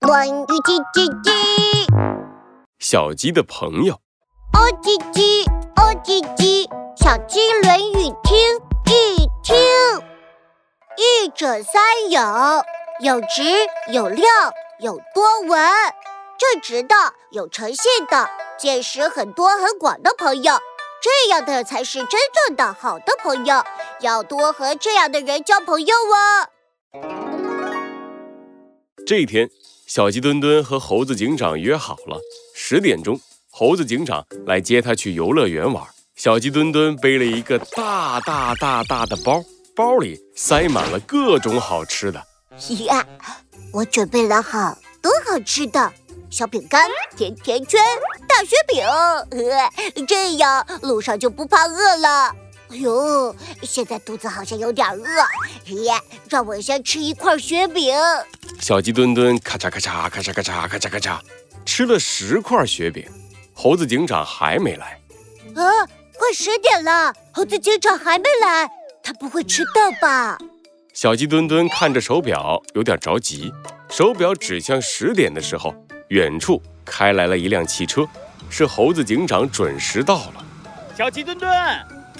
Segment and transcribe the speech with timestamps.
[0.00, 1.86] 乱语叽叽叽，
[2.78, 3.92] 小鸡的朋友。
[4.54, 5.44] 哦叽叽，
[5.76, 6.66] 哦叽叽，
[6.96, 8.56] 小鸡论语听
[8.86, 9.54] 一听。
[10.96, 12.64] 一者三有，
[13.00, 13.42] 有直
[13.92, 14.24] 有量
[14.80, 15.60] 有多闻。
[16.38, 16.94] 正直的，
[17.30, 20.54] 有诚信的，见识很多很广的朋友，
[21.02, 23.62] 这样的才是真正的好的朋友。
[24.00, 27.17] 要多和这样的人交朋友哦。
[29.08, 29.48] 这一天，
[29.86, 32.20] 小鸡墩墩和猴子警长约好了
[32.54, 33.18] 十点钟，
[33.50, 35.82] 猴子警长来接他去游乐园玩。
[36.14, 39.42] 小鸡墩墩背了一个大大大大的包，
[39.74, 42.22] 包里塞满了各种好吃的。
[42.84, 43.02] 呀，
[43.72, 45.90] 我准备了好多好吃的，
[46.28, 47.80] 小饼干、甜甜圈、
[48.28, 48.84] 大雪饼，
[49.30, 52.36] 呃，这样路上就不怕饿了。
[52.68, 55.92] 哎呦，现在肚子好像有点饿，耶，
[56.28, 57.96] 让我先吃一块雪饼。
[58.60, 61.18] 小鸡墩墩咔嚓咔嚓咔嚓咔嚓咔嚓咔嚓
[61.64, 63.06] 吃了十块雪饼，
[63.54, 65.00] 猴子警长还没来。
[65.54, 65.62] 啊，
[66.18, 68.68] 快十点了，猴子警长还没来，
[69.02, 70.38] 他不会迟到吧？
[70.92, 73.52] 小鸡墩墩看着手表，有点着急。
[73.88, 75.74] 手表指向十点的时候，
[76.08, 78.06] 远处开来了一辆汽车，
[78.50, 80.44] 是猴子警长准时到了。
[80.96, 81.50] 小鸡墩墩，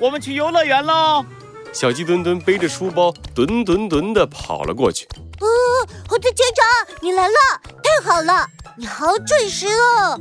[0.00, 1.24] 我们去游乐园喽！
[1.72, 5.06] 小鸡墩墩背着书包，墩墩墩地跑了过去。
[5.40, 5.46] 哦，
[6.14, 7.34] 猴子警长，你来了，
[7.82, 10.20] 太好了，你好准时哦。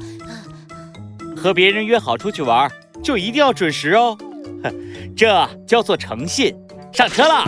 [1.38, 2.68] 和别人约好出去玩，
[3.04, 4.18] 就一定要准时哦。
[4.64, 4.74] 哼，
[5.16, 6.56] 这叫做诚信。
[6.92, 7.48] 上车啦！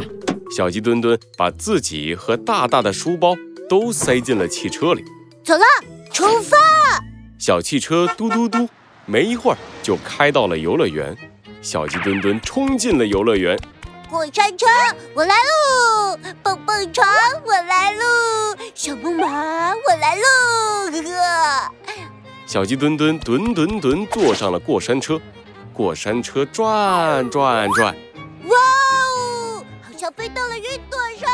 [0.56, 3.36] 小鸡墩墩把自己和大大的书包
[3.68, 5.04] 都塞进了汽车里。
[5.44, 5.64] 走了，
[6.14, 6.56] 出发！
[7.40, 8.70] 小汽车嘟嘟嘟，
[9.08, 11.18] 没一会儿就开到了游乐园。
[11.64, 13.60] 小鸡墩墩冲进了游乐园。
[14.08, 14.68] 过山车，
[15.16, 16.20] 我来喽！
[22.56, 25.20] 小鸡墩墩墩墩墩坐上了过山车，
[25.74, 27.94] 过山车转转转，
[28.48, 28.56] 哇
[29.60, 31.30] 哦，好像飞到了云朵上。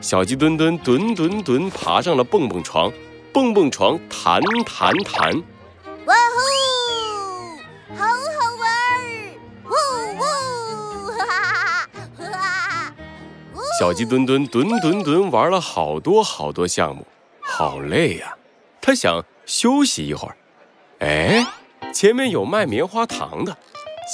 [0.00, 2.90] 小鸡墩墩墩墩墩爬上了蹦蹦床，
[3.30, 5.34] 蹦蹦床弹弹弹，
[6.06, 6.40] 哇哦，
[7.94, 9.36] 好好玩儿！
[9.66, 9.68] 呜
[10.16, 11.52] 呜，哈哈哈
[12.16, 12.94] 哈哈！
[13.52, 17.06] 呜小鸡墩墩墩墩墩玩了好多好多项目，
[17.42, 18.34] 好累呀、
[18.86, 20.36] 他想休息一会儿。
[21.00, 21.44] 哎，
[21.92, 23.58] 前面有卖棉花糖的，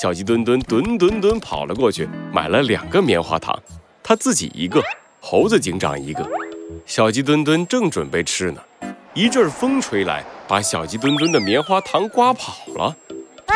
[0.01, 3.55] 小鸡墩墩墩墩墩跑了过去，买了两个棉花糖，
[4.03, 4.83] 他自己一个，
[5.21, 6.27] 猴子警长一个。
[6.87, 8.63] 小鸡墩墩正准备吃呢，
[9.13, 12.97] 一阵风吹来，把小鸡墩墩的棉花糖刮跑了。
[13.45, 13.55] 啊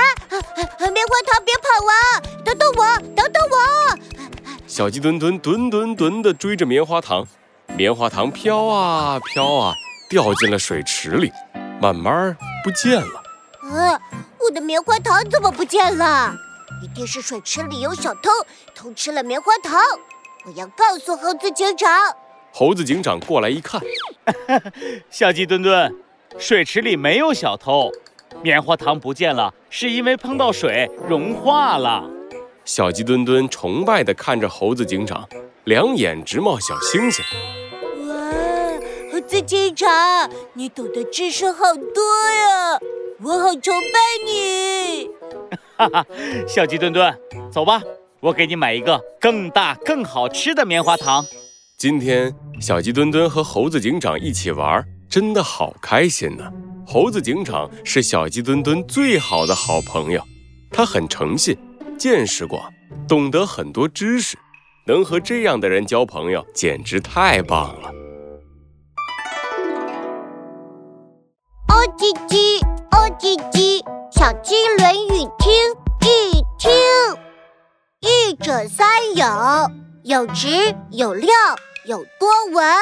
[0.79, 2.21] 棉花糖别跑啊！
[2.45, 4.27] 等等我，等等我！
[4.67, 7.27] 小鸡墩墩墩墩墩地追着棉花糖，
[7.75, 9.73] 棉花糖飘啊飘啊，
[10.09, 11.33] 掉进了水池里，
[11.81, 13.23] 慢慢不见了。
[13.63, 14.01] 啊，
[14.39, 16.35] 我的棉花糖怎么不见了？
[16.83, 18.31] 一定是水池里有小偷
[18.75, 19.81] 偷吃了棉花糖！
[20.45, 21.91] 我要告诉猴子警长。
[22.53, 23.81] 猴子警长过来一看，
[25.11, 25.93] 小鸡墩墩，
[26.39, 27.91] 水池里没有小偷，
[28.43, 32.05] 棉花糖不见了，是因为碰到水融化了。
[32.65, 35.29] 小鸡墩墩崇拜地看着猴子警长，
[35.65, 37.25] 两眼直冒小星星。
[39.27, 42.79] 子警长，你懂得知识好多呀！
[43.21, 45.11] 我好崇拜你。
[45.77, 46.07] 哈哈，
[46.47, 47.13] 小鸡墩墩，
[47.51, 47.83] 走吧，
[48.21, 51.25] 我给你买一个更大更好吃的棉花糖。
[51.77, 56.45] 今天小鸡墩墩和猴子警长一起玩，真的好开心呢。
[56.87, 60.23] 猴子警长是小鸡墩墩最好的好朋友，
[60.71, 61.59] 他很诚信，
[61.99, 62.73] 见识广，
[63.09, 64.39] 懂得很多知识，
[64.87, 67.93] 能和这样的人交朋友，简直太棒了。
[71.97, 75.51] 叽叽，哦叽叽，小鸡论语听
[76.03, 76.71] 一听。
[78.01, 79.25] 一者三有，
[80.05, 81.33] 有直有料
[81.87, 82.77] 有多闻。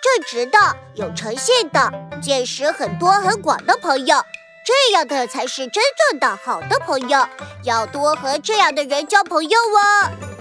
[0.00, 0.58] 正直的，
[0.94, 1.90] 有诚信的，
[2.22, 4.18] 见识很多很广的朋友，
[4.64, 7.26] 这样的才是真正的好的朋友。
[7.64, 10.33] 要多和这样的人交朋友哦。